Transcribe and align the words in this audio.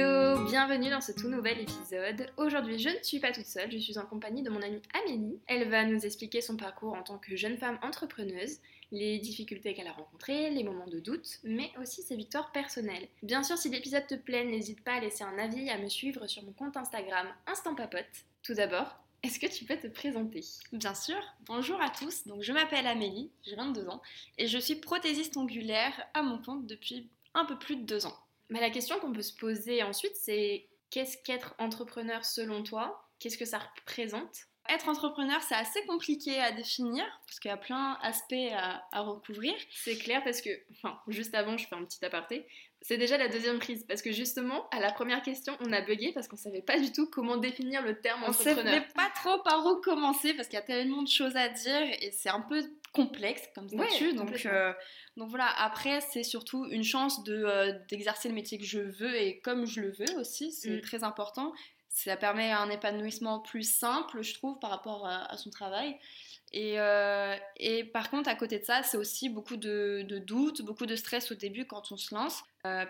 Hello, 0.00 0.44
bienvenue 0.44 0.90
dans 0.90 1.00
ce 1.00 1.10
tout 1.10 1.26
nouvel 1.26 1.58
épisode. 1.58 2.30
Aujourd'hui, 2.36 2.78
je 2.78 2.88
ne 2.88 3.02
suis 3.02 3.18
pas 3.18 3.32
toute 3.32 3.46
seule, 3.46 3.72
je 3.72 3.78
suis 3.78 3.98
en 3.98 4.06
compagnie 4.06 4.44
de 4.44 4.50
mon 4.50 4.62
amie 4.62 4.80
Amélie. 4.94 5.40
Elle 5.48 5.68
va 5.68 5.84
nous 5.84 6.06
expliquer 6.06 6.40
son 6.40 6.56
parcours 6.56 6.94
en 6.94 7.02
tant 7.02 7.18
que 7.18 7.34
jeune 7.34 7.56
femme 7.56 7.80
entrepreneuse, 7.82 8.58
les 8.92 9.18
difficultés 9.18 9.74
qu'elle 9.74 9.88
a 9.88 9.92
rencontrées, 9.92 10.50
les 10.50 10.62
moments 10.62 10.86
de 10.86 11.00
doute, 11.00 11.40
mais 11.42 11.72
aussi 11.82 12.02
ses 12.02 12.14
victoires 12.14 12.52
personnelles. 12.52 13.08
Bien 13.24 13.42
sûr, 13.42 13.58
si 13.58 13.70
l'épisode 13.70 14.06
te 14.06 14.14
plaît, 14.14 14.44
n'hésite 14.44 14.84
pas 14.84 14.92
à 14.92 15.00
laisser 15.00 15.24
un 15.24 15.36
avis 15.36 15.66
et 15.66 15.70
à 15.70 15.78
me 15.78 15.88
suivre 15.88 16.28
sur 16.28 16.44
mon 16.44 16.52
compte 16.52 16.76
Instagram 16.76 17.26
Instant 17.48 17.74
Papote. 17.74 18.06
Tout 18.44 18.54
d'abord, 18.54 19.00
est-ce 19.24 19.40
que 19.40 19.52
tu 19.52 19.64
peux 19.64 19.78
te 19.78 19.88
présenter? 19.88 20.44
Bien 20.72 20.94
sûr. 20.94 21.18
Bonjour 21.46 21.82
à 21.82 21.90
tous. 21.90 22.24
Donc 22.24 22.42
je 22.42 22.52
m'appelle 22.52 22.86
Amélie, 22.86 23.32
j'ai 23.42 23.56
22 23.56 23.88
ans 23.88 24.00
et 24.38 24.46
je 24.46 24.58
suis 24.58 24.76
prothésiste 24.76 25.36
angulaire 25.36 26.06
à 26.14 26.22
mon 26.22 26.38
compte 26.38 26.68
depuis 26.68 27.08
un 27.34 27.44
peu 27.44 27.58
plus 27.58 27.74
de 27.74 27.82
deux 27.82 28.06
ans. 28.06 28.16
Mais 28.50 28.60
la 28.60 28.70
question 28.70 28.98
qu'on 28.98 29.12
peut 29.12 29.22
se 29.22 29.34
poser 29.36 29.82
ensuite, 29.82 30.16
c'est 30.16 30.68
qu'est-ce 30.90 31.18
qu'être 31.24 31.54
entrepreneur 31.58 32.24
selon 32.24 32.62
toi? 32.62 33.08
Qu'est-ce 33.18 33.38
que 33.38 33.44
ça 33.44 33.58
représente? 33.58 34.36
Être 34.68 34.88
entrepreneur, 34.88 35.40
c'est 35.42 35.54
assez 35.54 35.84
compliqué 35.86 36.38
à 36.40 36.52
définir 36.52 37.04
parce 37.26 37.40
qu'il 37.40 37.50
y 37.50 37.54
a 37.54 37.56
plein 37.56 37.98
d'aspects 38.02 38.34
à, 38.92 39.00
recouvrir. 39.00 39.54
C'est 39.70 39.96
clair 39.96 40.22
parce 40.24 40.40
que, 40.40 40.50
enfin, 40.72 40.98
juste 41.08 41.34
avant, 41.34 41.56
je 41.56 41.66
fais 41.66 41.74
un 41.74 41.84
petit 41.84 42.04
aparté. 42.04 42.46
C'est 42.80 42.96
déjà 42.96 43.18
la 43.18 43.28
deuxième 43.28 43.58
prise 43.58 43.84
parce 43.88 44.02
que 44.02 44.12
justement, 44.12 44.68
à 44.70 44.78
la 44.78 44.92
première 44.92 45.22
question, 45.22 45.56
on 45.60 45.72
a 45.72 45.80
bugué 45.80 46.12
parce 46.12 46.28
qu'on 46.28 46.36
savait 46.36 46.62
pas 46.62 46.78
du 46.78 46.92
tout 46.92 47.10
comment 47.10 47.36
définir 47.36 47.82
le 47.82 48.00
terme 48.00 48.22
entrepreneur. 48.22 48.58
On 48.58 48.62
savait 48.62 48.86
pas 48.94 49.10
trop 49.16 49.42
par 49.42 49.66
où 49.66 49.80
commencer 49.80 50.32
parce 50.34 50.46
qu'il 50.46 50.58
y 50.58 50.62
a 50.62 50.64
tellement 50.64 51.02
de 51.02 51.08
choses 51.08 51.34
à 51.34 51.48
dire 51.48 51.82
et 52.00 52.12
c'est 52.12 52.28
un 52.28 52.40
peu 52.40 52.62
complexe 52.92 53.42
comme 53.54 53.68
statut. 53.68 54.14
donc, 54.14 54.46
euh, 54.46 54.72
donc 55.16 55.28
voilà, 55.28 55.48
après, 55.58 56.00
c'est 56.00 56.22
surtout 56.22 56.66
une 56.66 56.84
chance 56.84 57.24
de, 57.24 57.34
euh, 57.34 57.72
d'exercer 57.90 58.28
le 58.28 58.34
métier 58.34 58.58
que 58.58 58.64
je 58.64 58.78
veux 58.78 59.14
et 59.16 59.40
comme 59.40 59.66
je 59.66 59.80
le 59.80 59.90
veux 59.90 60.18
aussi, 60.18 60.52
c'est 60.52 60.78
mm. 60.78 60.80
très 60.80 61.04
important. 61.04 61.52
Ça 62.04 62.16
permet 62.16 62.52
un 62.52 62.70
épanouissement 62.70 63.40
plus 63.40 63.62
simple, 63.62 64.22
je 64.22 64.34
trouve, 64.34 64.58
par 64.58 64.70
rapport 64.70 65.06
à, 65.06 65.36
son 65.36 65.50
travail. 65.50 65.98
Et, 66.52 66.80
euh, 66.80 67.36
et, 67.58 67.84
par 67.84 68.08
contre, 68.08 68.30
à 68.30 68.34
côté 68.34 68.58
de 68.58 68.64
ça, 68.64 68.82
c'est 68.82 68.96
aussi 68.96 69.28
beaucoup 69.28 69.56
de, 69.56 70.06
doutes, 70.24 70.62
beaucoup 70.62 70.86
de 70.86 70.96
stress 70.96 71.30
au 71.30 71.34
début 71.34 71.66
quand 71.66 71.92
on 71.92 71.96
se 71.96 72.14
lance, 72.14 72.42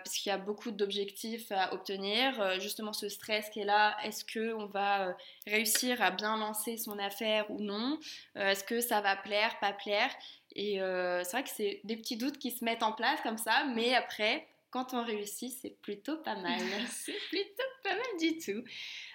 puisqu'il 0.03 0.29
y 0.29 0.31
a 0.31 0.37
beaucoup 0.37 0.71
d'objectifs 0.71 1.51
à 1.51 1.73
obtenir. 1.73 2.59
justement, 2.61 2.93
ce 2.93 3.09
stress 3.09 3.49
qui 3.49 3.59
est 3.59 3.65
là, 3.65 3.97
est-ce 4.03 4.23
qu'on 4.23 4.65
va 4.67 5.17
réussir 5.45 6.01
à 6.01 6.11
bien 6.11 6.37
lancer 6.37 6.77
son 6.77 6.97
affaire 6.99 7.49
ou 7.51 7.59
non? 7.59 7.99
Est-ce 8.35 8.63
que 8.63 8.79
ça 8.79 9.01
va 9.01 9.15
plaire, 9.17 9.59
pas 9.59 9.73
plaire? 9.73 10.11
Et 10.55 10.81
euh, 10.81 11.23
c'est 11.23 11.31
vrai 11.31 11.43
que 11.43 11.49
c'est 11.49 11.81
des 11.83 11.95
petits 11.95 12.17
doutes 12.17 12.37
qui 12.37 12.51
se 12.51 12.63
mettent 12.63 12.83
en 12.83 12.91
place 12.91 13.19
comme 13.21 13.37
ça, 13.37 13.65
mais 13.75 13.93
après, 13.93 14.47
quand 14.71 14.93
on 14.93 15.03
réussit, 15.03 15.53
c'est 15.61 15.75
plutôt 15.81 16.17
pas 16.17 16.35
mal. 16.35 16.59
c'est 16.89 17.17
plutôt 17.29 17.68
pas 17.89 17.95
mal 17.95 18.19
du 18.19 18.37
tout. 18.37 18.63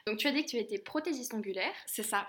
Donc 0.06 0.18
tu 0.18 0.26
as 0.26 0.32
dit 0.32 0.44
que 0.44 0.50
tu 0.50 0.56
étais 0.56 0.78
prothésiste 0.78 1.34
angulaire. 1.34 1.74
C'est 1.86 2.02
ça. 2.02 2.26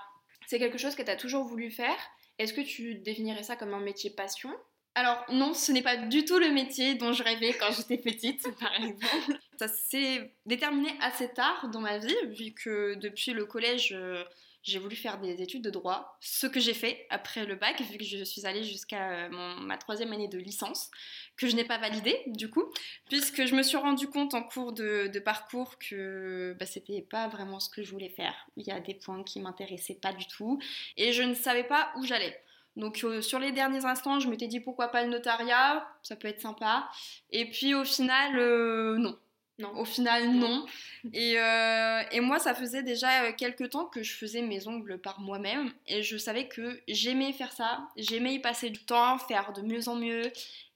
C'est 0.47 0.59
quelque 0.59 0.77
chose 0.77 0.95
que 0.95 1.02
tu 1.02 1.11
as 1.11 1.15
toujours 1.15 1.45
voulu 1.45 1.71
faire. 1.71 1.97
Est-ce 2.37 2.53
que 2.53 2.61
tu 2.61 2.95
définirais 2.95 3.43
ça 3.43 3.55
comme 3.55 3.73
un 3.73 3.79
métier 3.79 4.09
passion? 4.09 4.52
Alors 4.95 5.25
non, 5.29 5.53
ce 5.53 5.71
n'est 5.71 5.81
pas 5.81 5.97
du 5.97 6.23
tout 6.23 6.39
le 6.39 6.52
métier 6.52 6.95
dont 6.95 7.11
je 7.11 7.23
rêvais 7.23 7.53
quand 7.53 7.71
j'étais 7.71 7.97
petite, 7.97 8.47
par 8.59 8.73
exemple. 8.75 9.39
Ça 9.59 9.67
s'est 9.67 10.31
déterminé 10.45 10.89
assez 11.02 11.29
tard 11.33 11.69
dans 11.69 11.81
ma 11.81 11.97
vie, 11.97 12.15
vu 12.29 12.53
que 12.53 12.95
depuis 12.95 13.33
le 13.33 13.45
collège, 13.45 13.91
euh, 13.93 14.23
j'ai 14.66 14.80
voulu 14.80 14.95
faire 14.95 15.19
des 15.19 15.41
études 15.41 15.61
de 15.61 15.69
droit, 15.69 16.17
ce 16.19 16.47
que 16.47 16.59
j'ai 16.59 16.73
fait 16.73 17.05
après 17.11 17.45
le 17.45 17.55
bac, 17.55 17.80
vu 17.81 17.97
que 17.97 18.03
je 18.03 18.23
suis 18.23 18.45
allée 18.47 18.63
jusqu'à 18.63 19.11
euh, 19.11 19.30
ma 19.61 19.77
troisième 19.77 20.11
année 20.11 20.27
de 20.27 20.39
licence, 20.39 20.89
que 21.38 21.47
je 21.47 21.55
n'ai 21.55 21.63
pas 21.63 21.77
validée 21.77 22.19
du 22.27 22.49
coup, 22.49 22.66
puisque 23.08 23.45
je 23.45 23.55
me 23.55 23.61
suis 23.61 23.77
rendu 23.77 24.08
compte 24.08 24.33
en 24.33 24.41
cours 24.41 24.73
de, 24.73 25.19
parcours 25.19 25.77
que 25.77 26.55
bah, 26.59 26.66
c'était 26.66 27.02
pas 27.02 27.27
vraiment 27.27 27.59
ce 27.59 27.69
que 27.69 27.83
je 27.83 27.91
voulais 27.91 28.09
faire. 28.09 28.33
Il 28.58 28.65
y 28.65 28.71
a 28.71 28.80
des 28.80 28.95
points 28.95 29.23
qui 29.23 29.39
m'intéressaient 29.39 29.99
pas 30.02 30.14
du 30.14 30.27
tout, 30.27 30.59
et 30.97 31.14
je 31.14 31.21
ne 31.21 31.36
savais 31.36 31.64
pas 31.64 31.92
où 31.97 32.03
j'allais. 32.03 32.42
Donc 32.76 33.03
euh, 33.03 33.21
sur 33.21 33.39
les 33.39 33.52
derniers 33.52 33.86
instants, 33.86 34.20
je 34.20 34.27
m'étais 34.27 34.47
dit 34.47 34.59
pourquoi 34.59 34.89
pas 34.89 35.03
le 35.03 35.09
notariat, 35.09 35.87
ça 36.02 36.15
peut 36.15 36.27
être 36.27 36.42
sympa. 36.42 36.89
Et 37.32 37.49
puis 37.49 37.76
au 37.76 37.86
final, 37.86 38.37
euh, 38.37 38.97
non. 38.97 39.17
Non. 39.58 39.71
Au 39.77 39.86
final, 39.86 40.32
non. 40.32 40.66
Et, 41.14 41.39
euh, 41.39 42.02
et, 42.11 42.20
moi, 42.20 42.39
ça 42.39 42.54
faisait 42.54 42.83
déjà 42.83 43.23
euh, 43.23 43.32
quelques 43.32 43.70
temps 43.70 43.86
que 43.86 44.04
je 44.04 44.14
faisais 44.14 44.42
mes 44.42 44.67
ongles 44.67 44.99
par 44.99 45.21
moi-même. 45.21 45.71
Et 45.88 46.04
je 46.04 46.17
savais 46.17 46.48
que 46.48 46.82
j'aimais 46.89 47.32
faire 47.32 47.54
ça. 47.54 47.88
J'aimais 47.95 48.33
y 48.33 48.39
passer 48.39 48.70
du 48.70 48.83
temps, 48.83 49.17
faire 49.17 49.54
de 49.54 49.61
mieux 49.61 49.88
en 49.88 49.95
mieux. 49.95 50.23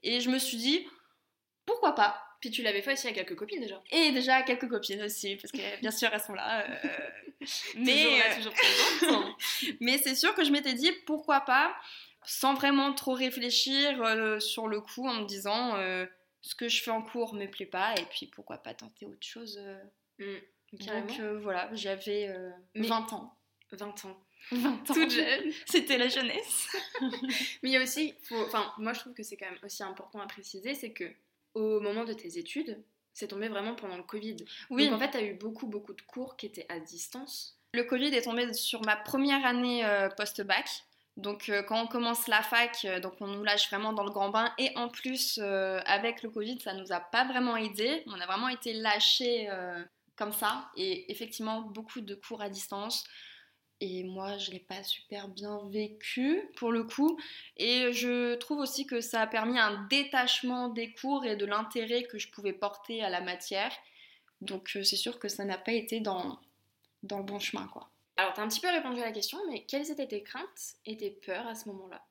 Et 0.03 0.21
je 0.21 0.29
me 0.29 0.39
suis 0.39 0.57
dit, 0.57 0.87
pourquoi 1.65 1.93
pas? 1.93 2.23
Puis 2.39 2.51
tu 2.51 2.61
l'avais 2.61 2.81
fait 2.81 2.93
aussi 2.93 3.07
à 3.07 3.11
quelques 3.11 3.35
copines 3.35 3.59
déjà. 3.59 3.81
Et 3.91 4.11
déjà 4.11 4.35
à 4.35 4.43
quelques 4.43 4.69
copines 4.69 5.01
aussi, 5.03 5.35
parce 5.35 5.51
que 5.51 5.81
bien 5.81 5.91
sûr, 5.91 6.09
elles 6.13 6.21
sont 6.21 6.33
là. 6.33 6.61
Euh, 6.61 6.87
mais 7.75 8.05
toujours 8.37 8.53
là, 8.53 8.99
toujours 8.99 9.37
mais 9.81 9.97
c'est 9.97 10.15
sûr 10.15 10.33
que 10.35 10.45
je 10.45 10.51
m'étais 10.51 10.73
dit, 10.73 10.91
pourquoi 11.05 11.41
pas 11.41 11.75
sans 12.23 12.53
vraiment 12.53 12.93
trop 12.93 13.13
réfléchir 13.13 14.41
sur 14.41 14.67
le 14.67 14.81
coup 14.81 15.07
en 15.07 15.21
me 15.21 15.25
disant 15.25 15.73
ce 16.41 16.55
que 16.55 16.69
je 16.69 16.81
fais 16.81 16.91
en 16.91 17.01
cours 17.01 17.33
me 17.33 17.45
plaît 17.45 17.65
pas 17.65 17.93
et 17.95 18.05
puis 18.05 18.27
pourquoi 18.27 18.57
pas 18.57 18.73
tenter 18.73 19.05
autre 19.05 19.25
chose. 19.25 19.59
Euh. 19.61 19.83
Mm, 20.19 20.77
donc 20.85 21.19
euh, 21.19 21.39
voilà, 21.39 21.69
j'avais 21.73 22.27
20 22.75 23.11
euh, 23.11 23.15
ans. 23.15 23.35
20 23.71 24.05
ans. 24.05 24.19
20 24.51 24.75
ans. 24.75 24.83
Toute 24.85 25.11
jeune. 25.11 25.51
C'était 25.65 25.97
la 25.97 26.07
jeunesse. 26.07 26.69
Mais 27.61 27.69
il 27.69 27.71
y 27.71 27.77
a 27.77 27.83
aussi, 27.83 28.13
enfin, 28.31 28.73
moi 28.77 28.93
je 28.93 29.01
trouve 29.01 29.13
que 29.13 29.23
c'est 29.23 29.37
quand 29.37 29.49
même 29.49 29.59
aussi 29.63 29.83
important 29.83 30.19
à 30.19 30.27
préciser, 30.27 30.75
c'est 30.75 30.91
que 30.91 31.11
au 31.55 31.79
moment 31.79 32.05
de 32.05 32.13
tes 32.13 32.37
études, 32.37 32.81
c'est 33.13 33.27
tombé 33.27 33.49
vraiment 33.49 33.75
pendant 33.75 33.97
le 33.97 34.03
Covid. 34.03 34.37
Oui. 34.69 34.85
Donc 34.85 34.95
en 34.95 34.99
fait, 34.99 35.11
tu 35.11 35.17
as 35.17 35.23
eu 35.23 35.33
beaucoup, 35.33 35.67
beaucoup 35.67 35.93
de 35.93 36.01
cours 36.01 36.37
qui 36.37 36.45
étaient 36.45 36.67
à 36.69 36.79
distance. 36.79 37.59
Le 37.73 37.83
Covid 37.83 38.15
est 38.15 38.21
tombé 38.21 38.51
sur 38.53 38.83
ma 38.85 38.95
première 38.95 39.45
année 39.45 39.83
post-bac. 40.15 40.85
Donc 41.19 41.49
euh, 41.49 41.61
quand 41.63 41.83
on 41.83 41.87
commence 41.87 42.27
la 42.29 42.41
fac, 42.41 42.85
euh, 42.85 43.01
donc 43.01 43.13
on 43.19 43.27
nous 43.27 43.43
lâche 43.43 43.69
vraiment 43.69 43.91
dans 43.91 44.05
le 44.05 44.09
grand 44.09 44.29
bain 44.29 44.53
et 44.57 44.71
en 44.77 44.87
plus 44.87 45.37
euh, 45.41 45.81
avec 45.85 46.23
le 46.23 46.29
Covid, 46.29 46.59
ça 46.61 46.73
nous 46.73 46.93
a 46.93 47.01
pas 47.01 47.25
vraiment 47.25 47.57
aidé. 47.57 48.03
On 48.07 48.19
a 48.21 48.25
vraiment 48.25 48.47
été 48.47 48.71
lâchés 48.73 49.49
comme 50.15 50.31
ça 50.31 50.69
et 50.77 51.11
effectivement 51.11 51.61
beaucoup 51.61 51.99
de 52.01 52.15
cours 52.15 52.41
à 52.41 52.49
distance. 52.49 53.03
Et 53.81 54.03
moi, 54.03 54.37
je 54.37 54.51
l'ai 54.51 54.59
pas 54.59 54.83
super 54.83 55.29
bien 55.29 55.61
vécu 55.69 56.49
pour 56.57 56.71
le 56.71 56.83
coup. 56.83 57.17
Et 57.55 57.93
je 57.93 58.35
trouve 58.35 58.59
aussi 58.59 58.85
que 58.85 58.99
ça 58.99 59.21
a 59.21 59.27
permis 59.27 59.57
un 59.57 59.85
détachement 59.89 60.67
des 60.69 60.91
cours 60.93 61.25
et 61.25 61.37
de 61.37 61.45
l'intérêt 61.45 62.03
que 62.03 62.17
je 62.17 62.29
pouvais 62.29 62.53
porter 62.53 63.03
à 63.03 63.09
la 63.09 63.21
matière. 63.21 63.71
Donc 64.41 64.69
c'est 64.73 64.97
sûr 64.97 65.19
que 65.19 65.27
ça 65.27 65.43
n'a 65.43 65.57
pas 65.57 65.73
été 65.73 65.99
dans, 65.99 66.39
dans 67.03 67.17
le 67.17 67.23
bon 67.23 67.39
chemin, 67.39 67.67
quoi. 67.67 67.89
Alors, 68.19 68.33
tu 68.33 68.41
as 68.41 68.43
un 68.43 68.49
petit 68.49 68.59
peu 68.59 68.69
répondu 68.69 69.01
à 69.01 69.05
la 69.05 69.13
question, 69.13 69.37
mais 69.49 69.63
quelles 69.63 69.89
étaient 69.91 70.05
tes 70.05 70.23
craintes 70.23 70.75
et 70.85 70.97
tes 70.97 71.09
peurs 71.09 71.47
à 71.47 71.55
ce 71.55 71.69
moment-là? 71.69 72.05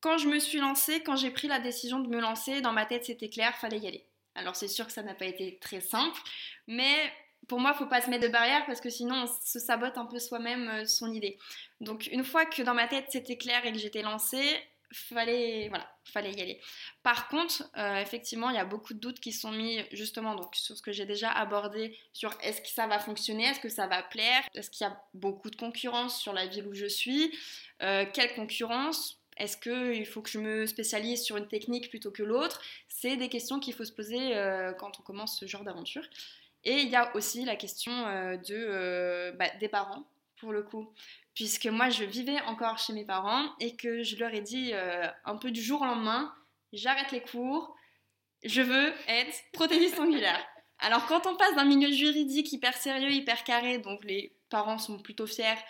Quand 0.00 0.16
je 0.16 0.28
me 0.28 0.38
suis 0.38 0.60
lancée, 0.60 1.02
quand 1.02 1.14
j'ai 1.14 1.30
pris 1.30 1.46
la 1.46 1.58
décision 1.58 2.00
de 2.00 2.08
me 2.08 2.20
lancer, 2.20 2.62
dans 2.62 2.72
ma 2.72 2.86
tête 2.86 3.04
c'était 3.04 3.28
clair, 3.28 3.54
fallait 3.58 3.78
y 3.78 3.86
aller. 3.86 4.06
Alors 4.34 4.56
c'est 4.56 4.66
sûr 4.66 4.86
que 4.86 4.92
ça 4.92 5.02
n'a 5.02 5.14
pas 5.14 5.26
été 5.26 5.58
très 5.58 5.82
simple, 5.82 6.18
mais 6.66 7.12
pour 7.48 7.60
moi, 7.60 7.72
il 7.74 7.78
faut 7.78 7.86
pas 7.86 8.00
se 8.00 8.08
mettre 8.08 8.22
de 8.22 8.32
barrière 8.32 8.64
parce 8.64 8.80
que 8.80 8.88
sinon 8.88 9.24
on 9.24 9.26
se 9.26 9.58
sabote 9.58 9.98
un 9.98 10.06
peu 10.06 10.18
soi-même 10.18 10.68
euh, 10.68 10.84
son 10.86 11.12
idée. 11.12 11.36
Donc 11.82 12.08
une 12.10 12.24
fois 12.24 12.46
que 12.46 12.62
dans 12.62 12.74
ma 12.74 12.88
tête 12.88 13.04
c'était 13.10 13.36
clair 13.36 13.66
et 13.66 13.72
que 13.72 13.78
j'étais 13.78 14.00
lancée, 14.00 14.56
fallait 14.92 15.68
voilà 15.68 15.88
fallait 16.04 16.32
y 16.32 16.40
aller 16.40 16.60
par 17.02 17.28
contre 17.28 17.68
euh, 17.76 17.96
effectivement 17.96 18.50
il 18.50 18.56
y 18.56 18.58
a 18.58 18.64
beaucoup 18.64 18.94
de 18.94 18.98
doutes 18.98 19.20
qui 19.20 19.32
sont 19.32 19.50
mis 19.50 19.84
justement 19.92 20.34
donc 20.34 20.54
sur 20.54 20.76
ce 20.76 20.82
que 20.82 20.92
j'ai 20.92 21.06
déjà 21.06 21.30
abordé 21.30 21.98
sur 22.12 22.36
est-ce 22.42 22.60
que 22.60 22.68
ça 22.68 22.86
va 22.86 22.98
fonctionner 22.98 23.44
est-ce 23.44 23.60
que 23.60 23.68
ça 23.68 23.86
va 23.86 24.02
plaire 24.02 24.42
est-ce 24.54 24.70
qu'il 24.70 24.86
y 24.86 24.90
a 24.90 25.00
beaucoup 25.14 25.50
de 25.50 25.56
concurrence 25.56 26.20
sur 26.20 26.32
la 26.32 26.46
ville 26.46 26.66
où 26.66 26.74
je 26.74 26.86
suis 26.86 27.36
euh, 27.82 28.04
quelle 28.12 28.34
concurrence 28.34 29.20
est-ce 29.36 29.56
qu'il 29.58 30.06
faut 30.06 30.22
que 30.22 30.30
je 30.30 30.38
me 30.38 30.66
spécialise 30.66 31.22
sur 31.22 31.36
une 31.36 31.48
technique 31.48 31.90
plutôt 31.90 32.10
que 32.10 32.22
l'autre 32.22 32.62
C'est 32.88 33.16
des 33.16 33.28
questions 33.28 33.60
qu'il 33.60 33.74
faut 33.74 33.84
se 33.84 33.92
poser 33.92 34.34
euh, 34.34 34.72
quand 34.72 34.98
on 34.98 35.02
commence 35.02 35.38
ce 35.38 35.46
genre 35.46 35.62
d'aventure. 35.62 36.04
Et 36.64 36.80
il 36.80 36.88
y 36.88 36.96
a 36.96 37.14
aussi 37.14 37.44
la 37.44 37.54
question 37.54 37.92
de, 37.92 39.36
bah, 39.36 39.50
des 39.60 39.68
parents, 39.68 40.06
pour 40.38 40.52
le 40.52 40.62
coup 40.62 40.92
puisque 41.36 41.66
moi 41.66 41.90
je 41.90 42.02
vivais 42.02 42.40
encore 42.42 42.78
chez 42.78 42.94
mes 42.94 43.04
parents 43.04 43.44
et 43.60 43.76
que 43.76 44.02
je 44.02 44.16
leur 44.16 44.34
ai 44.34 44.40
dit 44.40 44.70
euh, 44.72 45.06
un 45.24 45.36
peu 45.36 45.52
du 45.52 45.62
jour 45.62 45.82
au 45.82 45.84
lendemain, 45.84 46.34
j'arrête 46.72 47.12
les 47.12 47.20
cours, 47.20 47.76
je 48.42 48.62
veux 48.62 48.92
être 49.06 49.36
prothésiste 49.52 50.00
angulaire. 50.00 50.44
Alors 50.78 51.06
quand 51.06 51.26
on 51.26 51.36
passe 51.36 51.54
d'un 51.54 51.64
milieu 51.64 51.92
juridique 51.92 52.52
hyper 52.52 52.74
sérieux, 52.74 53.10
hyper 53.10 53.44
carré, 53.44 53.78
donc 53.78 54.02
les 54.04 54.34
parents 54.48 54.78
sont 54.78 54.98
plutôt 54.98 55.26
fiers, 55.26 55.62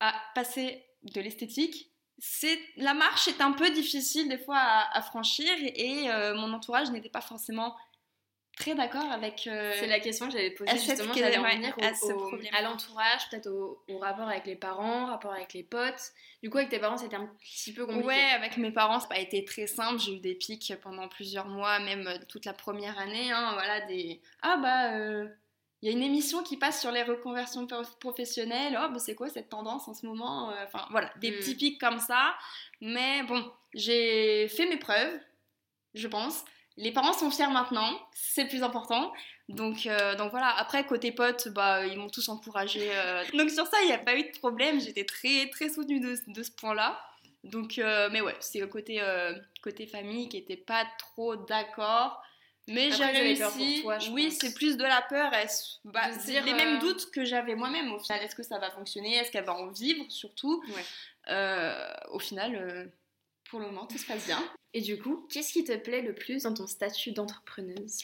à 0.00 0.14
passer 0.36 0.86
de 1.02 1.20
l'esthétique, 1.20 1.90
c'est 2.18 2.58
la 2.76 2.94
marche 2.94 3.26
est 3.26 3.40
un 3.40 3.52
peu 3.52 3.70
difficile 3.70 4.28
des 4.28 4.38
fois 4.38 4.58
à, 4.58 5.02
franchir 5.02 5.50
et, 5.60 6.10
euh, 6.10 6.34
mon 6.34 6.52
entourage 6.52 6.90
n'était 6.90 7.08
pas 7.08 7.20
forcément 7.20 7.76
très 8.68 8.76
d'accord 8.76 9.10
avec. 9.10 9.46
Euh, 9.46 9.72
c'est 9.78 9.86
la 9.86 10.00
question 10.00 10.26
que 10.26 10.32
j'avais 10.32 10.50
posée 10.50 10.72
justement. 10.72 11.14
J'allais 11.14 11.38
revenir 11.38 11.74
à, 12.54 12.62
l'entourage, 12.62 13.28
peut-être 13.30 13.48
au, 13.48 13.98
rapport 13.98 14.28
avec 14.28 14.46
les 14.46 14.56
parents, 14.56 15.06
rapport 15.06 15.32
avec 15.32 15.52
les 15.54 15.62
potes. 15.62 16.12
Du 16.42 16.50
coup, 16.50 16.58
avec 16.58 16.70
tes 16.70 16.78
parents, 16.78 16.96
c'était 16.96 17.16
un 17.16 17.30
petit 17.40 17.72
peu 17.72 17.86
compliqué. 17.86 18.06
Ouais, 18.06 18.30
avec 18.34 18.56
mes 18.56 18.70
parents, 18.70 19.00
ça 19.00 19.08
pas 19.08 19.18
été 19.18 19.44
très 19.44 19.66
simple. 19.66 19.98
J'ai 20.00 20.14
eu 20.14 20.20
des 20.20 20.34
pics 20.34 20.72
pendant 20.82 21.08
plusieurs 21.08 21.46
mois, 21.46 21.78
même 21.80 22.08
toute 22.28 22.44
la 22.44 22.52
première 22.52 22.98
année. 22.98 23.30
Hein, 23.32 23.52
voilà, 23.54 23.80
des. 23.86 24.20
Ah 24.42 24.56
bah. 24.56 24.94
Euh, 24.94 25.28
il 25.80 25.88
y 25.88 25.94
a 25.94 25.96
une 25.96 26.02
émission 26.02 26.42
qui 26.42 26.56
passe 26.56 26.80
sur 26.80 26.90
les 26.90 27.04
reconversions 27.04 27.66
professionnelles. 28.00 28.76
Oh, 28.80 28.88
bah, 28.92 28.98
c'est 28.98 29.14
quoi 29.14 29.28
cette 29.28 29.48
tendance 29.48 29.86
en 29.86 29.94
ce 29.94 30.06
moment 30.06 30.50
euh, 30.50 30.64
Enfin, 30.64 30.84
voilà, 30.90 31.12
des 31.20 31.30
Mm. 31.30 31.34
petits 31.34 31.54
pics 31.54 31.80
comme 31.80 32.00
ça. 32.00 32.34
Mais 32.80 33.22
bon, 33.22 33.48
j'ai 33.74 34.48
fait 34.48 34.66
mes 34.66 34.76
preuves, 34.76 35.20
je 35.94 36.08
pense. 36.08 36.44
Les 36.80 36.92
parents 36.92 37.12
sont 37.12 37.30
fiers 37.30 37.48
maintenant, 37.50 37.90
c'est 38.14 38.44
le 38.44 38.48
plus 38.48 38.62
important. 38.62 39.12
Donc, 39.48 39.86
euh, 39.86 40.14
donc 40.14 40.30
voilà, 40.30 40.48
après, 40.56 40.86
côté 40.86 41.10
potes, 41.10 41.48
bah, 41.48 41.84
ils 41.84 41.98
m'ont 41.98 42.08
tous 42.08 42.28
encouragé. 42.28 42.88
euh. 42.92 43.24
Donc 43.34 43.50
sur 43.50 43.66
ça, 43.66 43.78
il 43.82 43.86
n'y 43.86 43.92
a 43.92 43.98
pas 43.98 44.14
eu 44.16 44.22
de 44.22 44.38
problème. 44.38 44.80
J'étais 44.80 45.04
très, 45.04 45.48
très 45.50 45.70
soutenue 45.70 45.98
de, 46.00 46.14
de 46.28 46.42
ce 46.42 46.52
point-là. 46.52 47.00
Donc, 47.42 47.78
euh, 47.78 48.08
mais 48.12 48.20
ouais, 48.20 48.36
c'est 48.40 48.60
le 48.60 48.68
côté, 48.68 49.02
côté 49.60 49.86
famille 49.86 50.28
qui 50.28 50.36
n'était 50.36 50.56
pas 50.56 50.86
trop 50.98 51.34
d'accord. 51.34 52.22
Mais 52.68 52.92
j'ai 52.92 53.04
réussi. 53.06 53.80
pour 53.82 53.96
toi, 53.96 53.98
oui, 54.12 54.26
pense. 54.28 54.38
c'est 54.40 54.54
plus 54.54 54.76
de 54.76 54.84
la 54.84 55.00
peur. 55.02 55.32
bah, 55.84 56.10
De 56.10 56.18
c'est 56.20 56.32
dire, 56.32 56.44
les 56.44 56.52
mêmes 56.52 56.78
doutes 56.78 57.10
que 57.10 57.24
j'avais 57.24 57.54
moi-même 57.54 57.90
au 57.92 57.98
final. 57.98 58.22
Est-ce 58.22 58.36
que 58.36 58.42
ça 58.42 58.58
va 58.58 58.70
fonctionner? 58.70 59.14
Est-ce 59.16 59.32
qu'elle 59.32 59.46
va 59.46 59.54
en 59.54 59.68
vivre 59.68 60.04
surtout? 60.10 60.62
Ouais. 60.68 61.86
Au 62.10 62.18
final, 62.18 62.92
pour 63.48 63.60
le 63.60 63.66
moment, 63.66 63.86
tout 63.86 63.98
se 63.98 64.06
passe 64.06 64.26
bien. 64.26 64.42
Et 64.74 64.80
du 64.80 64.98
coup, 64.98 65.26
qu'est-ce 65.30 65.52
qui 65.52 65.64
te 65.64 65.76
plaît 65.76 66.02
le 66.02 66.14
plus 66.14 66.42
dans 66.42 66.54
ton 66.54 66.66
statut 66.66 67.12
d'entrepreneuse? 67.12 67.98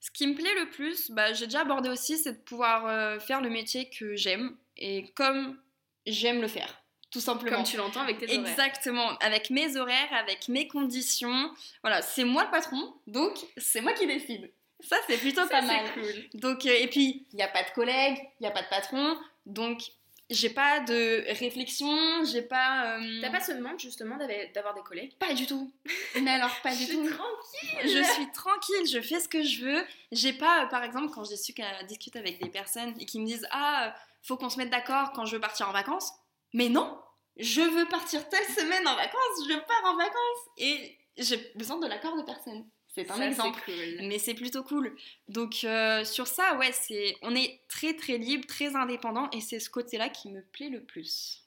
Ce 0.00 0.10
qui 0.10 0.26
me 0.26 0.34
plaît 0.34 0.54
le 0.60 0.70
plus, 0.70 1.10
bah, 1.10 1.32
j'ai 1.32 1.46
déjà 1.46 1.60
abordé 1.62 1.88
aussi, 1.88 2.18
c'est 2.18 2.32
de 2.32 2.38
pouvoir 2.38 2.86
euh, 2.86 3.18
faire 3.18 3.40
le 3.40 3.48
métier 3.50 3.88
que 3.88 4.14
j'aime 4.16 4.56
et 4.76 5.10
comme 5.14 5.58
j'aime 6.06 6.40
le 6.42 6.48
faire, 6.48 6.82
tout 7.10 7.20
simplement. 7.20 7.56
Comme 7.56 7.64
tu 7.64 7.76
l'entends 7.78 8.02
avec 8.02 8.18
tes 8.18 8.26
horaires. 8.26 8.50
Exactement, 8.50 9.16
avec 9.18 9.50
mes 9.50 9.76
horaires, 9.76 10.12
avec 10.12 10.48
mes 10.48 10.68
conditions. 10.68 11.50
Voilà, 11.82 12.02
c'est 12.02 12.24
moi 12.24 12.44
le 12.44 12.50
patron, 12.50 12.94
donc 13.06 13.36
c'est 13.56 13.80
moi 13.80 13.92
qui 13.94 14.06
décide. 14.06 14.52
Ça, 14.80 14.96
c'est 15.08 15.16
plutôt 15.16 15.42
Ça, 15.42 15.48
pas 15.48 15.60
c'est 15.62 15.66
mal. 15.68 15.92
cool. 15.94 16.40
Donc, 16.40 16.66
euh, 16.66 16.76
et 16.78 16.88
puis, 16.88 17.26
il 17.32 17.36
n'y 17.36 17.42
a 17.42 17.48
pas 17.48 17.62
de 17.62 17.70
collègues, 17.70 18.18
il 18.38 18.42
n'y 18.42 18.46
a 18.46 18.50
pas 18.50 18.62
de 18.62 18.68
patron, 18.68 19.16
donc 19.46 19.80
j'ai 20.30 20.50
pas 20.50 20.80
de 20.80 21.24
réflexion, 21.38 22.24
j'ai 22.24 22.42
pas. 22.42 22.96
euh, 22.98 23.20
T'as 23.20 23.30
pas 23.30 23.40
ce 23.40 23.52
manque 23.52 23.78
justement 23.80 24.16
d'avoir 24.54 24.74
des 24.74 24.82
collègues? 24.82 25.16
Pas 25.18 25.34
du 25.34 25.46
tout. 25.46 25.72
Mais 26.22 26.30
alors, 26.30 26.54
pas 26.62 26.74
du 26.74 26.86
tout. 26.86 27.06
tranquille 27.08 27.80
Je 27.90 28.02
suis 28.02 28.32
tranquille, 28.32 28.86
je 28.90 29.00
fais 29.00 29.20
ce 29.20 29.28
que 29.28 29.42
je 29.42 29.64
veux. 29.64 29.84
J'ai 30.12 30.32
pas, 30.32 30.64
euh, 30.64 30.66
par 30.66 30.82
exemple, 30.82 31.12
quand 31.12 31.24
j'ai 31.24 31.36
su 31.36 31.52
qu'à 31.52 31.82
discuter 31.84 32.18
avec 32.18 32.42
des 32.42 32.48
personnes 32.48 32.94
et 32.98 33.06
qui 33.06 33.20
me 33.20 33.26
disent 33.26 33.46
Ah, 33.50 33.88
euh, 33.88 33.90
faut 34.22 34.36
qu'on 34.36 34.48
se 34.50 34.56
mette 34.58 34.70
d'accord 34.70 35.12
quand 35.12 35.26
je 35.26 35.36
veux 35.36 35.40
partir 35.40 35.68
en 35.68 35.72
vacances. 35.72 36.10
Mais 36.54 36.68
non, 36.68 36.98
je 37.36 37.60
veux 37.60 37.86
partir 37.86 38.28
telle 38.28 38.46
semaine 38.46 38.86
en 38.88 38.94
vacances, 38.96 39.48
je 39.48 39.54
pars 39.54 39.84
en 39.92 39.96
vacances. 39.96 40.48
Et 40.56 40.96
j'ai 41.18 41.36
besoin 41.54 41.78
de 41.78 41.86
l'accord 41.86 42.16
de 42.16 42.22
personne. 42.22 42.64
C'est 42.94 43.10
un 43.10 43.16
Ça, 43.16 43.26
exemple. 43.26 43.60
cool. 43.64 44.06
Mais 44.06 44.18
c'est 44.18 44.34
plutôt 44.34 44.62
cool. 44.62 44.96
Donc 45.28 45.64
euh, 45.64 46.04
sur 46.04 46.26
ça, 46.28 46.56
ouais, 46.58 46.70
c'est 46.72 47.16
on 47.22 47.34
est 47.34 47.60
très 47.68 47.94
très 47.94 48.18
libre, 48.18 48.46
très 48.46 48.76
indépendant 48.76 49.28
et 49.30 49.40
c'est 49.40 49.58
ce 49.58 49.68
côté-là 49.68 50.08
qui 50.10 50.30
me 50.30 50.42
plaît 50.42 50.68
le 50.68 50.82
plus. 50.82 51.42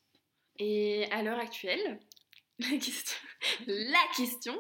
Et 0.60 1.06
à 1.12 1.22
l'heure 1.24 1.40
actuelle, 1.40 2.00
la 2.60 2.68
question, 2.78 3.18
la 3.68 4.00
question, 4.16 4.60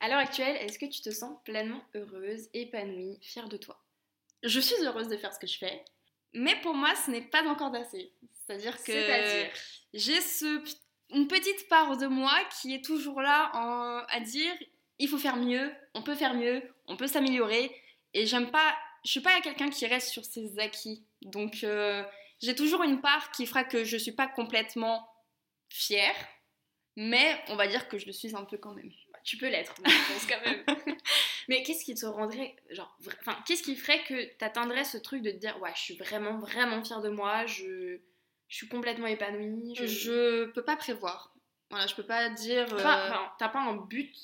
à 0.00 0.08
l'heure 0.08 0.18
actuelle, 0.18 0.56
est-ce 0.56 0.78
que 0.78 0.86
tu 0.86 1.00
te 1.00 1.10
sens 1.10 1.38
pleinement 1.44 1.82
heureuse, 1.94 2.48
épanouie, 2.52 3.18
fière 3.22 3.48
de 3.48 3.56
toi? 3.56 3.82
Je 4.42 4.60
suis 4.60 4.76
heureuse 4.84 5.08
de 5.08 5.16
faire 5.16 5.32
ce 5.32 5.38
que 5.38 5.46
je 5.46 5.56
fais, 5.56 5.84
mais 6.34 6.60
pour 6.60 6.74
moi, 6.74 6.94
ce 6.96 7.10
n'est 7.10 7.22
pas 7.22 7.44
encore 7.44 7.74
assez. 7.74 8.12
C'est-à-dire 8.46 8.76
que 8.84 8.92
j'ai 9.94 10.20
ce, 10.20 10.62
une 11.10 11.26
petite 11.28 11.68
part 11.68 11.96
de 11.96 12.06
moi 12.06 12.36
qui 12.60 12.74
est 12.74 12.84
toujours 12.84 13.20
là 13.22 13.50
en- 13.54 14.04
à 14.08 14.20
dire 14.20 14.52
il 14.98 15.08
faut 15.08 15.18
faire 15.18 15.36
mieux, 15.36 15.72
on 15.94 16.02
peut 16.02 16.14
faire 16.14 16.34
mieux, 16.34 16.62
on 16.86 16.96
peut 16.96 17.06
s'améliorer. 17.06 17.74
Et 18.14 18.26
j'aime 18.26 18.50
pas, 18.50 18.76
je 19.04 19.10
suis 19.10 19.20
pas 19.20 19.40
quelqu'un 19.40 19.68
qui 19.70 19.86
reste 19.86 20.08
sur 20.08 20.24
ses 20.24 20.58
acquis. 20.58 21.04
Donc 21.22 21.64
euh, 21.64 22.02
j'ai 22.40 22.54
toujours 22.54 22.82
une 22.82 23.00
part 23.00 23.30
qui 23.32 23.46
fera 23.46 23.64
que 23.64 23.84
je 23.84 23.96
suis 23.96 24.12
pas 24.12 24.26
complètement 24.26 25.08
fière, 25.68 26.14
mais 26.96 27.38
on 27.48 27.56
va 27.56 27.66
dire 27.66 27.88
que 27.88 27.98
je 27.98 28.06
le 28.06 28.12
suis 28.12 28.34
un 28.34 28.44
peu 28.44 28.56
quand 28.58 28.72
même. 28.74 28.90
Tu 29.24 29.36
peux 29.38 29.48
l'être, 29.48 29.74
je 29.84 30.12
pense 30.12 30.26
quand 30.28 30.40
même. 30.46 30.64
Mais 31.48 31.62
qu'est-ce 31.64 31.84
qui 31.84 31.94
te 31.94 32.06
rendrait, 32.06 32.54
genre, 32.70 32.96
enfin, 33.20 33.36
qu'est-ce 33.46 33.62
qui 33.62 33.74
ferait 33.76 34.02
que 34.04 34.36
t'atteindrais 34.36 34.84
ce 34.84 34.98
truc 34.98 35.22
de 35.22 35.30
te 35.32 35.36
dire, 35.36 35.60
ouais, 35.60 35.72
je 35.74 35.80
suis 35.80 35.96
vraiment, 35.96 36.38
vraiment 36.38 36.82
fière 36.84 37.00
de 37.00 37.08
moi, 37.08 37.44
je, 37.46 37.98
je 38.48 38.56
suis 38.56 38.68
complètement 38.68 39.06
épanouie, 39.06 39.74
je, 39.76 39.86
Je 39.86 40.44
peux 40.46 40.64
pas 40.64 40.76
prévoir. 40.76 41.34
Voilà, 41.70 41.86
je 41.88 41.94
peux 41.96 42.04
pas 42.06 42.30
dire. 42.30 42.72
euh, 42.72 42.76
Enfin, 42.78 43.06
enfin, 43.08 43.32
t'as 43.38 43.48
pas 43.48 43.60
un 43.60 43.74
but 43.76 44.14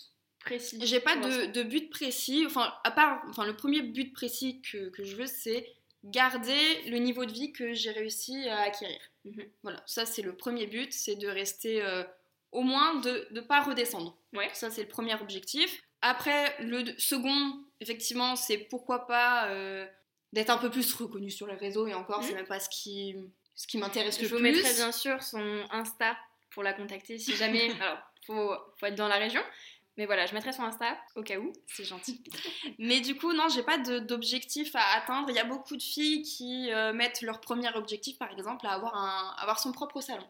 précis. 0.44 0.78
J'ai 0.82 1.00
pas 1.00 1.16
de, 1.16 1.62
but 1.62 1.90
précis, 1.90 2.44
enfin, 2.46 2.72
à 2.84 2.90
part, 2.90 3.22
enfin, 3.28 3.44
le 3.46 3.56
premier 3.56 3.82
but 3.82 4.12
précis 4.12 4.60
que, 4.62 4.88
que 4.90 5.04
je 5.04 5.16
veux, 5.16 5.26
c'est 5.26 5.66
garder 6.04 6.82
le 6.88 6.98
niveau 6.98 7.24
de 7.24 7.32
vie 7.32 7.52
que 7.52 7.72
j'ai 7.74 7.90
réussi 7.92 8.48
à 8.48 8.60
acquérir. 8.62 8.98
Mhm. 9.24 9.44
Voilà, 9.62 9.82
ça 9.86 10.04
c'est 10.04 10.22
le 10.22 10.36
premier 10.36 10.66
but, 10.66 10.92
c'est 10.92 11.14
de 11.14 11.28
rester 11.28 11.80
euh, 11.82 12.02
au 12.50 12.62
moins 12.62 12.96
de 12.96 13.28
ne 13.30 13.40
pas 13.40 13.60
redescendre. 13.62 14.16
Ouais. 14.32 14.50
Ça 14.52 14.70
c'est 14.70 14.82
le 14.82 14.88
premier 14.88 15.14
objectif. 15.14 15.82
Après, 16.00 16.56
le 16.60 16.84
second, 16.98 17.64
effectivement, 17.80 18.34
c'est 18.34 18.58
pourquoi 18.58 19.06
pas 19.06 19.48
euh, 19.50 19.86
d'être 20.32 20.50
un 20.50 20.58
peu 20.58 20.70
plus 20.70 20.92
reconnu 20.94 21.30
sur 21.30 21.46
les 21.46 21.54
réseaux, 21.54 21.86
et 21.86 21.94
encore, 21.94 22.18
Mhm. 22.20 22.26
c'est 22.26 22.34
même 22.34 22.46
pas 22.46 22.58
ce 22.58 22.68
qui, 22.68 23.14
ce 23.54 23.66
qui 23.68 23.78
m'intéresse 23.78 24.20
le 24.20 24.26
Je 24.26 24.30
vous 24.34 24.40
plus. 24.40 24.50
mettrai 24.52 24.74
bien 24.74 24.90
sûr 24.90 25.22
son 25.22 25.64
Insta 25.70 26.16
pour 26.50 26.64
la 26.64 26.72
contacter 26.72 27.18
si 27.18 27.36
jamais. 27.36 27.70
alors, 27.80 27.98
faut, 28.26 28.52
faut 28.80 28.86
être 28.86 28.96
dans 28.96 29.08
la 29.08 29.18
région. 29.18 29.42
Mais 29.98 30.06
voilà, 30.06 30.24
je 30.26 30.32
mettrai 30.34 30.52
son 30.52 30.62
Insta 30.62 30.96
au 31.16 31.22
cas 31.22 31.38
où. 31.38 31.52
C'est 31.66 31.84
gentil. 31.84 32.22
Mais 32.78 33.00
du 33.00 33.14
coup, 33.16 33.32
non, 33.32 33.48
j'ai 33.48 33.62
pas 33.62 33.76
d'objectif 33.78 34.74
à 34.74 34.96
atteindre. 34.96 35.28
Il 35.30 35.36
y 35.36 35.38
a 35.38 35.44
beaucoup 35.44 35.76
de 35.76 35.82
filles 35.82 36.22
qui 36.22 36.70
euh, 36.72 36.92
mettent 36.94 37.20
leur 37.22 37.40
premier 37.40 37.68
objectif, 37.74 38.18
par 38.18 38.30
exemple, 38.32 38.66
à 38.66 38.70
avoir, 38.72 38.94
un, 38.96 39.34
avoir 39.38 39.58
son 39.60 39.70
propre 39.72 40.00
salon. 40.00 40.26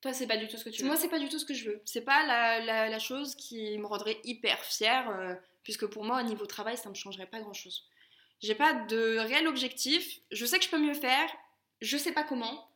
Toi, 0.00 0.12
c'est 0.12 0.26
pas 0.26 0.36
du 0.36 0.46
tout 0.48 0.56
ce 0.58 0.64
que 0.64 0.70
tu 0.70 0.82
veux. 0.82 0.88
Moi, 0.88 0.96
c'est 0.96 1.08
pas 1.08 1.18
du 1.18 1.28
tout 1.28 1.38
ce 1.38 1.44
que 1.44 1.54
je 1.54 1.70
veux. 1.70 1.82
C'est 1.84 2.02
pas 2.04 2.24
la, 2.26 2.60
la- 2.60 2.88
la 2.88 2.98
chose 2.98 3.34
qui 3.36 3.76
me 3.78 3.86
rendrait 3.86 4.20
hyper 4.22 4.62
fière, 4.62 5.08
euh, 5.10 5.34
puisque 5.64 5.86
pour 5.86 6.04
moi, 6.04 6.20
au 6.20 6.22
niveau 6.24 6.46
travail, 6.46 6.76
ça 6.76 6.88
me 6.88 6.94
changerait 6.94 7.26
pas 7.26 7.40
grand 7.40 7.54
chose. 7.54 7.88
J'ai 8.42 8.54
pas 8.54 8.74
de 8.74 9.16
réel 9.18 9.48
objectif. 9.48 10.20
Je 10.30 10.44
sais 10.46 10.58
que 10.58 10.64
je 10.64 10.70
peux 10.70 10.78
mieux 10.78 10.94
faire. 10.94 11.28
Je 11.80 11.96
sais 11.96 12.12
pas 12.12 12.22
comment. 12.24 12.68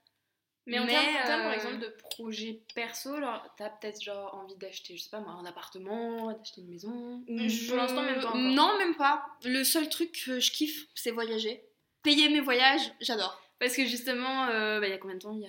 Mais 0.68 0.78
en 0.78 0.86
termes, 0.86 1.42
par 1.42 1.50
euh, 1.50 1.54
exemple, 1.54 1.78
de 1.78 1.88
projet 2.10 2.60
perso, 2.74 3.14
alors, 3.14 3.44
t'as 3.56 3.70
peut-être 3.70 4.00
genre 4.02 4.34
envie 4.34 4.56
d'acheter, 4.56 4.96
je 4.96 5.02
sais 5.02 5.10
pas 5.10 5.20
moi, 5.20 5.32
un 5.32 5.44
appartement, 5.46 6.30
d'acheter 6.32 6.60
une 6.60 6.68
maison. 6.68 7.22
Ou 7.28 7.48
Je- 7.48 7.68
pour 7.68 7.76
l'instant, 7.76 8.02
même 8.02 8.20
pas. 8.20 8.28
encore. 8.28 8.36
Non, 8.36 8.76
même 8.78 8.94
pas. 8.96 9.24
Le 9.44 9.64
seul 9.64 9.88
truc 9.88 10.12
que 10.26 10.38
je 10.40 10.50
kiffe, 10.52 10.86
c'est 10.94 11.10
voyager. 11.10 11.62
Payer 12.02 12.28
mes 12.28 12.40
voyages, 12.40 12.92
j'adore. 13.00 13.40
Parce 13.58 13.74
que 13.74 13.84
justement, 13.84 14.46
euh, 14.46 14.78
bah, 14.80 14.86
il 14.86 14.90
y 14.90 14.94
a 14.94 14.98
combien 14.98 15.16
de 15.16 15.20
temps? 15.22 15.32
Il 15.32 15.40
y 15.40 15.46
a 15.46 15.48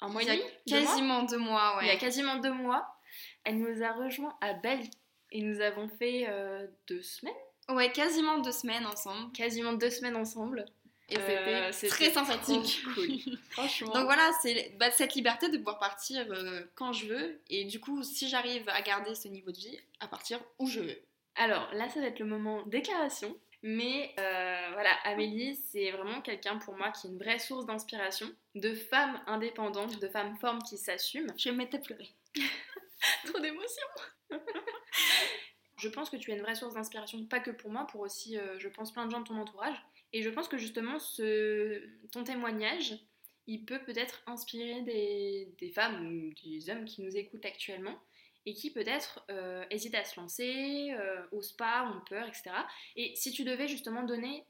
un 0.00 0.08
mois 0.08 0.22
et 0.22 0.24
Il 0.24 0.28
y 0.28 0.32
a 0.32 0.36
demi? 0.36 0.44
Deux 0.66 0.80
mois? 0.80 0.90
Quasiment 0.90 1.22
deux 1.22 1.38
mois, 1.38 1.76
ouais. 1.76 1.84
Il 1.84 1.88
y 1.88 1.90
a 1.90 1.96
quasiment 1.96 2.36
deux 2.36 2.52
mois, 2.52 2.86
elle 3.44 3.58
nous 3.58 3.82
a 3.84 3.92
rejoint 3.92 4.36
à 4.40 4.52
Bali. 4.54 4.90
Et 5.32 5.42
nous 5.42 5.60
avons 5.60 5.88
fait 5.88 6.26
euh, 6.28 6.66
deux 6.88 7.02
semaines, 7.02 7.34
Ouais, 7.68 7.90
quasiment 7.90 8.38
deux 8.38 8.52
semaines 8.52 8.86
ensemble. 8.86 9.32
quasiment 9.32 9.72
deux 9.72 9.90
semaines 9.90 10.16
ensemble. 10.16 10.64
Et 11.08 11.18
Euh, 11.18 11.70
c'était 11.72 11.88
très 11.88 12.10
sympathique. 12.10 12.82
cool. 12.94 13.38
Franchement. 13.50 13.92
Donc 13.92 14.04
voilà, 14.04 14.30
c'est 14.42 14.74
bah, 14.78 14.90
cette 14.90 15.14
liberté 15.14 15.48
de 15.48 15.56
pouvoir 15.58 15.78
partir 15.78 16.26
euh, 16.30 16.62
quand 16.74 16.92
je 16.92 17.06
veux. 17.06 17.40
Et 17.48 17.64
du 17.64 17.78
coup, 17.78 18.02
si 18.02 18.28
j'arrive 18.28 18.68
à 18.68 18.82
garder 18.82 19.14
ce 19.14 19.28
niveau 19.28 19.52
de 19.52 19.58
vie, 19.58 19.78
à 20.00 20.08
partir 20.08 20.40
où 20.58 20.66
je 20.66 20.80
veux. 20.80 20.98
Alors 21.36 21.72
là, 21.74 21.88
ça 21.88 22.00
va 22.00 22.06
être 22.06 22.18
le 22.18 22.26
moment 22.26 22.62
déclaration. 22.66 23.36
Mais 23.62 24.14
euh, 24.18 24.70
voilà, 24.72 24.90
Amélie, 25.04 25.56
c'est 25.56 25.90
vraiment 25.90 26.20
quelqu'un 26.20 26.58
pour 26.58 26.76
moi 26.76 26.90
qui 26.90 27.06
est 27.06 27.10
une 27.10 27.18
vraie 27.18 27.38
source 27.38 27.66
d'inspiration, 27.66 28.28
de 28.54 28.74
femme 28.74 29.20
indépendante, 29.26 29.98
de 29.98 30.08
femme 30.08 30.36
forme 30.36 30.62
qui 30.62 30.76
s'assume. 30.76 31.32
Je 31.36 31.48
vais 31.48 31.52
me 31.52 31.58
mettre 31.58 31.76
à 31.76 31.80
pleurer. 31.80 32.08
Trop 33.24 33.40
d'émotion 33.40 33.86
Je 35.78 35.88
pense 35.88 36.10
que 36.10 36.16
tu 36.16 36.30
es 36.30 36.36
une 36.36 36.42
vraie 36.42 36.54
source 36.54 36.74
d'inspiration, 36.74 37.24
pas 37.26 37.40
que 37.40 37.50
pour 37.50 37.70
moi, 37.70 37.86
pour 37.86 38.00
aussi, 38.00 38.38
euh, 38.38 38.58
je 38.58 38.68
pense, 38.68 38.92
plein 38.92 39.06
de 39.06 39.10
gens 39.10 39.20
de 39.20 39.26
ton 39.26 39.38
entourage. 39.38 39.76
Et 40.12 40.22
je 40.22 40.30
pense 40.30 40.48
que 40.48 40.56
justement, 40.58 40.98
ce, 40.98 41.82
ton 42.12 42.24
témoignage, 42.24 42.94
il 43.46 43.64
peut 43.64 43.80
peut-être 43.84 44.22
inspirer 44.26 44.82
des, 44.82 45.54
des 45.58 45.70
femmes 45.70 46.06
ou 46.06 46.34
des 46.44 46.70
hommes 46.70 46.84
qui 46.84 47.02
nous 47.02 47.16
écoutent 47.16 47.44
actuellement 47.44 47.98
et 48.44 48.54
qui 48.54 48.72
peut-être 48.72 49.24
euh, 49.30 49.64
hésitent 49.70 49.94
à 49.96 50.04
se 50.04 50.18
lancer, 50.18 50.92
euh, 50.92 51.22
osent 51.32 51.52
pas, 51.52 51.84
ont 51.90 52.00
peur, 52.08 52.26
etc. 52.28 52.50
Et 52.94 53.14
si 53.16 53.32
tu 53.32 53.44
devais 53.44 53.66
justement 53.68 54.04
donner 54.04 54.44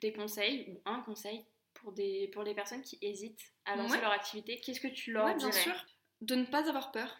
des 0.00 0.12
conseils 0.12 0.66
ou 0.68 0.80
un 0.84 1.00
conseil 1.00 1.44
pour, 1.74 1.92
des, 1.92 2.28
pour 2.28 2.42
les 2.44 2.54
personnes 2.54 2.82
qui 2.82 2.96
hésitent 3.02 3.52
à 3.64 3.74
lancer 3.76 3.94
Ouais. 3.96 4.00
leur 4.00 4.12
activité, 4.12 4.60
qu'est-ce 4.60 4.80
que 4.80 4.88
tu 4.88 5.12
leur 5.12 5.26
Ouais, 5.26 5.34
bien 5.36 5.48
dirais 5.50 5.62
sûr. 5.62 5.86
De 6.20 6.34
ne 6.36 6.44
pas 6.44 6.68
avoir 6.68 6.92
peur. 6.92 7.18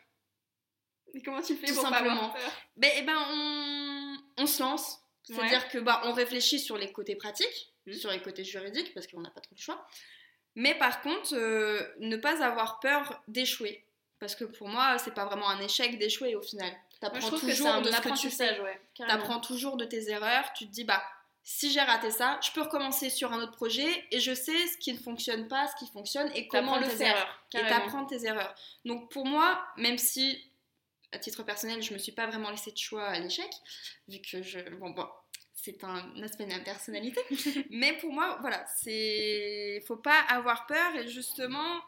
Et 1.15 1.23
comment 1.23 1.43
tu 1.43 1.57
fais 1.57 1.67
Tout 1.67 1.75
pour 1.75 1.83
pas 1.85 1.91
simplement. 1.91 2.15
avoir 2.17 2.35
peur? 2.35 2.53
Ben, 2.77 2.91
eh 2.97 3.03
ben 3.03 3.17
on, 3.29 4.17
on 4.43 4.47
se 4.47 4.63
lance. 4.63 5.00
C'est-à-dire 5.25 5.69
que 5.69 5.79
bah, 5.79 6.01
on 6.05 6.13
réfléchit 6.13 6.59
sur 6.59 6.77
les 6.77 6.91
côtés 6.93 7.15
pratiques, 7.17 7.73
Mhm. 7.87 7.95
sur 7.95 8.11
les 8.11 8.21
côtés 8.21 8.45
juridiques, 8.45 8.93
parce 8.95 9.07
qu'on 9.07 9.21
n'a 9.21 9.31
pas 9.31 9.41
trop 9.41 9.55
le 9.57 9.61
choix. 9.63 9.87
Mais 10.57 10.75
par 10.75 11.01
contre, 11.03 11.35
euh, 11.35 11.81
ne 12.01 12.17
pas 12.17 12.45
avoir 12.45 12.81
peur 12.81 13.23
d'échouer. 13.29 13.85
Parce 14.19 14.35
que 14.35 14.45
pour 14.45 14.69
moi, 14.69 14.99
c'est 14.99 15.15
pas 15.15 15.25
vraiment 15.25 15.49
un 15.49 15.61
échec 15.61 15.99
d'échouer 15.99 16.35
au 16.35 16.43
final. 16.43 16.71
T'apprends 17.01 17.21
trouve 17.21 17.41
que 17.41 17.47
c'est 17.47 17.53
toujours 17.53 17.69
un 17.73 17.81
de 17.81 17.91
ce 17.91 18.01
que 18.01 18.19
tu 18.21 18.31
fais. 18.31 18.61
ouais. 18.61 18.81
T'apprends 18.99 19.41
toujours 19.41 19.77
de 19.79 19.85
tes 19.87 20.11
erreurs. 20.11 20.53
Tu 20.53 20.67
te 20.67 20.71
dis, 20.73 20.85
bah, 20.85 21.03
si 21.43 21.71
j'ai 21.73 21.81
raté 21.81 22.11
ça, 22.11 22.39
je 22.43 22.51
peux 22.53 22.61
recommencer 22.61 23.09
sur 23.09 23.33
un 23.33 23.41
autre 23.41 23.53
projet 23.57 23.89
et 24.11 24.21
je 24.21 24.35
sais 24.35 24.67
ce 24.67 24.77
qui 24.77 24.93
ne 24.93 24.99
fonctionne 24.99 25.49
pas, 25.49 25.67
ce 25.69 25.77
qui 25.83 25.91
fonctionne 25.91 26.31
et 26.35 26.47
comment 26.49 26.77
le 26.77 26.85
faire. 26.85 27.17
erreurs, 27.17 27.45
et 27.55 27.67
t'apprends 27.69 28.05
tes 28.05 28.27
erreurs. 28.27 28.55
Donc 28.85 29.11
pour 29.11 29.25
moi, 29.25 29.65
même 29.79 29.97
si 29.97 30.50
à 31.13 31.19
titre 31.19 31.43
personnel, 31.43 31.83
je 31.83 31.93
me 31.93 31.99
suis 31.99 32.13
pas 32.13 32.27
vraiment 32.27 32.51
laissé 32.51 32.71
de 32.73 32.77
choix 32.79 33.05
à 33.05 33.19
l'échec, 33.19 33.51
vu 34.09 34.19
que 34.21 34.43
je 34.43 34.59
bon 34.77 34.91
bon, 34.91 35.07
c'est 35.55 35.83
un 35.85 36.23
aspect 36.23 36.47
de 36.47 36.53
ma 36.53 36.61
personnalité, 36.61 37.21
mais 37.71 37.93
pour 37.99 38.13
moi, 38.13 38.39
voilà, 38.41 38.65
c'est 38.83 39.83
faut 39.87 39.97
pas 39.97 40.21
avoir 40.29 40.67
peur 40.67 40.95
et 40.97 41.09
justement 41.09 41.81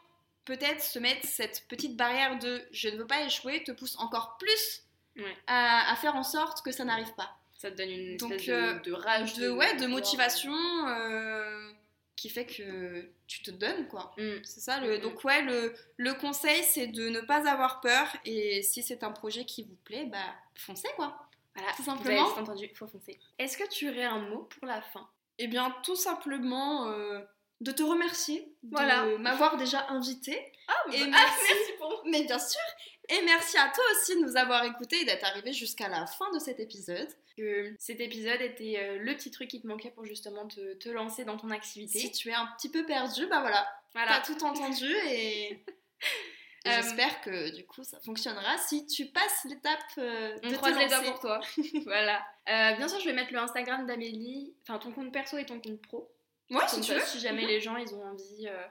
peut-être 0.45 0.81
se 0.83 0.99
mettre 0.99 1.25
cette 1.25 1.65
petite 1.69 1.95
barrière 1.95 2.37
de 2.37 2.61
je 2.71 2.89
ne 2.89 2.97
veux 2.97 3.07
pas 3.07 3.23
échouer 3.23 3.63
te 3.63 3.71
pousse 3.71 3.97
encore 3.97 4.37
plus 4.37 4.81
Ouais. 5.15 5.37
à, 5.45 5.91
à 5.91 5.95
faire 5.95 6.15
en 6.15 6.23
sorte 6.23 6.63
que 6.65 6.71
ça 6.71 6.83
n'arrive 6.85 7.13
pas. 7.13 7.37
Ça 7.55 7.69
te 7.69 7.77
donne 7.77 7.91
une 7.91 8.17
Donc, 8.17 8.31
espèce 8.31 8.49
euh, 8.49 8.73
de, 8.79 8.89
de 8.89 8.91
rage. 8.93 9.33
De, 9.35 9.47
ouais, 9.47 9.75
de 9.75 9.85
motivation 9.85 10.51
euh, 10.87 11.71
qui 12.15 12.29
fait 12.29 12.45
que 12.45 13.09
tu 13.27 13.41
te 13.41 13.51
donnes 13.51 13.87
quoi. 13.87 14.13
Mm. 14.17 14.43
C'est 14.43 14.59
ça 14.59 14.79
le. 14.79 14.95
Mhm. 14.97 15.01
Donc 15.01 15.23
ouais, 15.23 15.41
le, 15.41 15.73
le 15.97 16.13
conseil 16.13 16.63
c'est 16.63 16.87
de 16.87 17.09
ne 17.09 17.21
pas 17.21 17.47
avoir 17.49 17.81
peur 17.81 18.07
et 18.25 18.61
si 18.63 18.83
c'est 18.83 19.03
un 19.03 19.11
projet 19.11 19.45
qui 19.45 19.63
vous 19.63 19.75
plaît, 19.83 20.05
bah 20.05 20.17
foncez 20.55 20.87
quoi. 20.95 21.17
Voilà, 21.55 21.71
Tout 21.75 21.83
vous 21.83 21.89
avez 21.91 21.99
simplement. 22.17 22.27
entendu, 22.39 22.69
faut 22.75 22.87
foncer. 22.87 23.19
Est-ce 23.37 23.57
que 23.57 23.67
tu 23.69 23.87
aurais 23.89 24.03
un 24.05 24.19
mot 24.19 24.49
pour 24.57 24.65
la 24.67 24.81
fin? 24.81 25.07
Eh 25.39 25.47
bien 25.47 25.75
tout 25.83 25.95
simplement 25.95 26.87
euh, 26.89 27.19
de 27.61 27.71
te 27.71 27.83
remercier 27.83 28.53
Voilà. 28.71 29.05
de 29.05 29.17
m'avoir 29.17 29.57
déjà 29.57 29.87
invité. 29.89 30.51
Ah, 30.67 30.73
Et 30.91 30.99
bah- 31.01 31.05
merci. 31.11 31.41
merci 31.53 31.71
pour 31.79 32.03
Mais 32.05 32.23
bien 32.23 32.39
sûr. 32.39 32.61
Et 33.09 33.21
merci 33.25 33.57
à 33.57 33.69
toi 33.69 33.83
aussi 33.91 34.15
de 34.15 34.21
nous 34.25 34.37
avoir 34.37 34.63
écoutés 34.65 35.01
et 35.01 35.05
d'être 35.05 35.25
arrivé 35.25 35.51
jusqu'à 35.53 35.89
la 35.89 36.05
fin 36.05 36.31
de 36.33 36.39
cet 36.39 36.59
épisode. 36.59 37.09
que 37.37 37.73
cet 37.79 37.99
épisode 37.99 38.41
était 38.41 38.77
euh, 38.79 38.97
le 38.99 39.13
petit 39.15 39.29
truc 39.31 39.49
qui 39.49 39.61
te 39.61 39.67
manquait 39.67 39.91
pour 39.91 40.05
justement 40.05 40.47
te, 40.47 40.73
te 40.75 40.89
lancer 40.89 41.25
dans 41.25 41.37
ton 41.37 41.49
activité. 41.51 41.99
Si 41.99 42.11
tu 42.11 42.29
es 42.29 42.33
un 42.33 42.47
petit 42.57 42.69
peu 42.69 42.85
perdu, 42.85 43.27
bah 43.27 43.41
voilà, 43.41 43.67
voilà. 43.93 44.11
T'as 44.19 44.33
tout 44.33 44.43
entendu 44.45 44.89
et, 45.07 45.51
et 45.51 45.65
Euh, 46.65 46.71
j'espère 46.77 47.19
que 47.19 47.53
du 47.53 47.65
coup 47.65 47.83
ça 47.83 47.99
fonctionnera 47.99 48.57
si 48.57 48.87
tu 48.87 49.07
passes 49.07 49.45
l'étape 49.49 49.79
euh, 49.97 50.37
On 50.43 50.47
de 50.47 50.53
te 50.53 50.57
croise 50.59 50.77
les 50.77 50.87
doigts 50.87 50.97
lancer. 50.99 51.11
pour 51.11 51.19
toi. 51.19 51.41
voilà. 51.83 52.25
Euh, 52.47 52.77
bien 52.77 52.87
sûr, 52.87 53.01
je 53.01 53.05
vais 53.05 53.11
mettre 53.13 53.33
le 53.33 53.39
Instagram 53.39 53.85
d'Amélie, 53.85 54.53
enfin 54.61 54.79
ton 54.79 54.93
compte 54.93 55.11
perso 55.11 55.37
et 55.37 55.45
ton 55.45 55.59
compte 55.59 55.81
pro. 55.81 56.09
Ouais, 56.49 56.59
Comme 56.59 56.69
si 56.69 56.79
tu 56.79 56.93
veux. 56.93 57.01
si 57.01 57.19
jamais 57.19 57.45
les 57.45 57.59
gens 57.59 57.75
ils 57.75 57.93
ont 57.93 58.03
envie, 58.05 58.47
euh, 58.47 58.63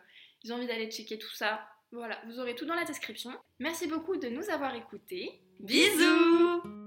ils 0.43 0.51
ont 0.55 0.57
envie 0.57 0.67
d'aller 0.67 0.91
checker 0.91 1.19
tout 1.19 1.35
ça. 1.35 1.69
Voilà, 1.93 2.19
vous 2.27 2.41
aurez 2.41 2.55
tout 2.55 2.65
dans 2.65 2.75
la 2.75 2.85
description. 2.85 3.31
Merci 3.59 3.87
beaucoup 3.87 4.17
de 4.17 4.29
nous 4.29 4.49
avoir 4.49 4.75
écoutés. 4.75 5.43
Bisous 5.61 6.82